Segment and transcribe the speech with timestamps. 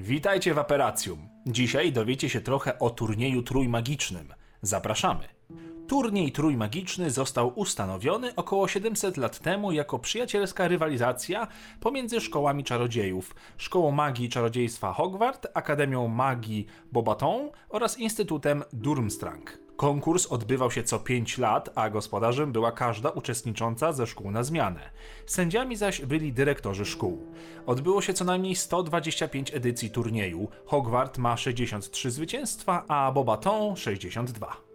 [0.00, 1.28] Witajcie w Aperacjum.
[1.46, 4.34] Dzisiaj dowiecie się trochę o turnieju trójmagicznym.
[4.62, 5.24] Zapraszamy.
[5.88, 11.46] Turniej trójmagiczny został ustanowiony około 700 lat temu jako przyjacielska rywalizacja
[11.80, 19.67] pomiędzy szkołami czarodziejów, Szkołą Magii i Czarodziejstwa Hogwart, Akademią Magii Beauxbaton oraz Instytutem Durmstrang.
[19.78, 24.90] Konkurs odbywał się co 5 lat, a gospodarzem była każda uczestnicząca ze szkół na zmianę.
[25.26, 27.32] Sędziami zaś byli dyrektorzy szkół.
[27.66, 30.48] Odbyło się co najmniej 125 edycji turnieju.
[30.66, 34.67] Hogwart ma 63 zwycięstwa, a Beauxbaton 62.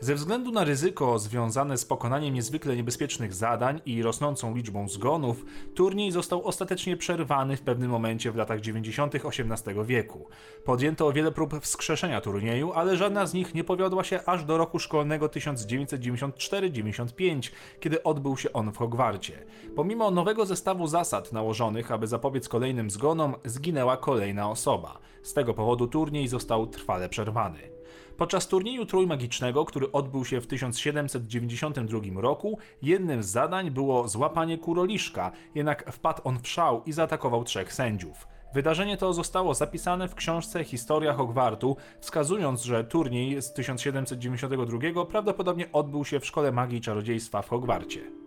[0.00, 6.12] Ze względu na ryzyko związane z pokonaniem niezwykle niebezpiecznych zadań i rosnącą liczbą zgonów, turniej
[6.12, 9.14] został ostatecznie przerwany w pewnym momencie w latach 90.
[9.14, 10.28] XVIII wieku.
[10.64, 14.78] Podjęto wiele prób wskrzeszenia turnieju, ale żadna z nich nie powiodła się aż do roku
[14.78, 17.50] szkolnego 1994-95,
[17.80, 19.44] kiedy odbył się on w Hogwarcie.
[19.76, 24.98] Pomimo nowego zestawu zasad nałożonych, aby zapobiec kolejnym zgonom, zginęła kolejna osoba.
[25.22, 27.77] Z tego powodu turniej został trwale przerwany.
[28.16, 35.32] Podczas turnieju trójmagicznego, który odbył się w 1792 roku, jednym z zadań było złapanie kuroliszka,
[35.54, 38.26] jednak wpadł on w szał i zaatakował trzech sędziów.
[38.54, 46.04] Wydarzenie to zostało zapisane w książce Historia Hogwartu, wskazując, że turniej z 1792 prawdopodobnie odbył
[46.04, 48.17] się w Szkole Magii i Czarodziejstwa w Hogwarcie.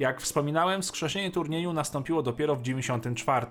[0.00, 3.46] Jak wspominałem, wskrzeszenie turnieju nastąpiło dopiero w 94.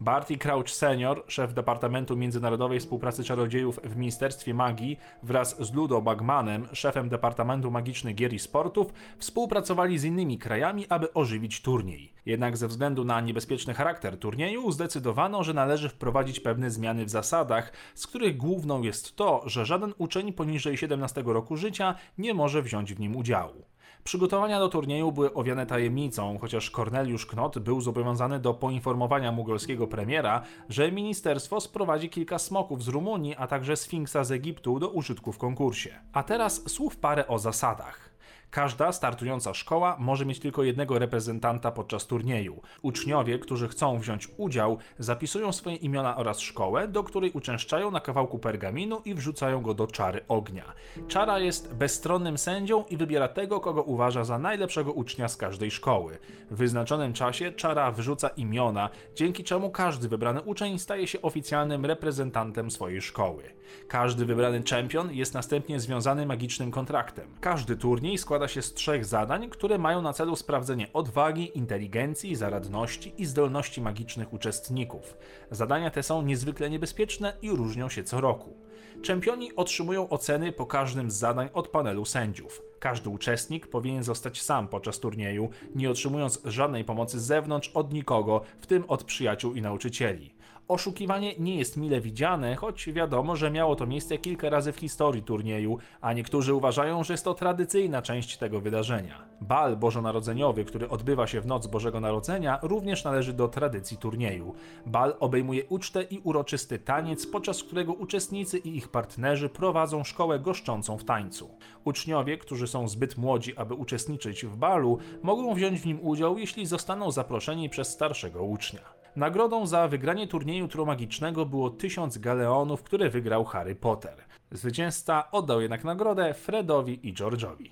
[0.00, 6.66] Barty Crouch Senior, szef Departamentu Międzynarodowej Współpracy Czarodziejów w Ministerstwie Magii, wraz z Ludo Bagmanem,
[6.72, 12.12] szefem Departamentu Magicznych Gier i Sportów, współpracowali z innymi krajami, aby ożywić turniej.
[12.26, 17.72] Jednak ze względu na niebezpieczny charakter turnieju zdecydowano, że należy wprowadzić pewne zmiany w zasadach,
[17.94, 22.94] z których główną jest to, że żaden uczeń poniżej 17 roku życia nie może wziąć
[22.94, 23.73] w nim udziału.
[24.04, 30.42] Przygotowania do turnieju były owiane tajemnicą, chociaż Corneliusz Knot był zobowiązany do poinformowania mugolskiego premiera,
[30.68, 35.38] że ministerstwo sprowadzi kilka smoków z Rumunii, a także Sfinksa z Egiptu do użytku w
[35.38, 35.90] konkursie.
[36.12, 38.13] A teraz słów parę o zasadach.
[38.54, 42.62] Każda startująca szkoła może mieć tylko jednego reprezentanta podczas turnieju.
[42.82, 48.38] Uczniowie, którzy chcą wziąć udział, zapisują swoje imiona oraz szkołę, do której uczęszczają na kawałku
[48.38, 50.72] pergaminu i wrzucają go do czary ognia.
[51.08, 56.18] Czara jest bezstronnym sędzią i wybiera tego, kogo uważa za najlepszego ucznia z każdej szkoły.
[56.50, 62.70] W wyznaczonym czasie czara wrzuca imiona, dzięki czemu każdy wybrany uczeń staje się oficjalnym reprezentantem
[62.70, 63.42] swojej szkoły.
[63.88, 67.28] Każdy wybrany czempion jest następnie związany magicznym kontraktem.
[67.40, 73.14] Każdy turniej składa się z trzech zadań, które mają na celu sprawdzenie odwagi, inteligencji, zaradności
[73.18, 75.16] i zdolności magicznych uczestników.
[75.50, 78.56] Zadania te są niezwykle niebezpieczne i różnią się co roku.
[79.02, 82.62] Czempioni otrzymują oceny po każdym z zadań od panelu sędziów.
[82.78, 88.40] Każdy uczestnik powinien zostać sam podczas turnieju, nie otrzymując żadnej pomocy z zewnątrz od nikogo,
[88.60, 90.33] w tym od przyjaciół i nauczycieli.
[90.68, 95.22] Oszukiwanie nie jest mile widziane, choć wiadomo, że miało to miejsce kilka razy w historii
[95.22, 99.24] turnieju, a niektórzy uważają, że jest to tradycyjna część tego wydarzenia.
[99.40, 104.54] Bal bożonarodzeniowy, który odbywa się w noc Bożego Narodzenia, również należy do tradycji turnieju.
[104.86, 110.98] Bal obejmuje ucztę i uroczysty taniec, podczas którego uczestnicy i ich partnerzy prowadzą szkołę goszczącą
[110.98, 111.50] w tańcu.
[111.84, 116.66] Uczniowie, którzy są zbyt młodzi, aby uczestniczyć w balu, mogą wziąć w nim udział, jeśli
[116.66, 119.03] zostaną zaproszeni przez starszego ucznia.
[119.16, 124.16] Nagrodą za wygranie turnieju tromagicznego było tysiąc galeonów, które wygrał Harry Potter.
[124.50, 127.70] Zwycięzca oddał jednak nagrodę Fredowi i George'owi.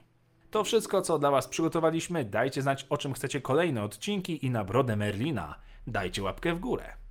[0.51, 2.25] To wszystko, co dla Was przygotowaliśmy.
[2.25, 5.55] Dajcie znać, o czym chcecie kolejne odcinki i na brodę Merlina
[5.87, 7.02] dajcie łapkę w górę.